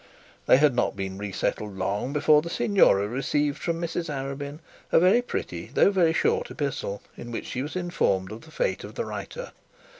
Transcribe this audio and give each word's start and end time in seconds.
They 0.47 0.57
had 0.57 0.73
not 0.73 0.95
been 0.95 1.19
resettled 1.19 1.77
long 1.77 2.11
before 2.11 2.41
the 2.41 2.49
signora 2.49 3.07
received 3.07 3.59
from 3.59 3.79
Mrs 3.79 4.09
Arabin 4.09 4.57
a 4.91 4.99
very 4.99 5.21
pretty 5.21 5.67
though 5.71 5.91
very 5.91 6.11
short 6.11 6.49
epistle, 6.49 7.03
in 7.15 7.31
which 7.31 7.45
she 7.45 7.61
was 7.61 7.75
informed 7.75 8.31
of 8.31 8.41
the 8.41 8.49
fate 8.49 8.83
of 8.83 8.95
the 8.95 9.05
writer. 9.05 9.51